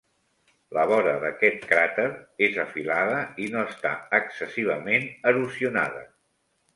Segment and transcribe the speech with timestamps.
[0.75, 2.05] La vora d'aquest cràter
[2.47, 6.03] és afilada i no està excessivament erosionada.